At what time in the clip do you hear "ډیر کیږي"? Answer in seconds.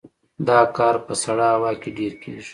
1.97-2.49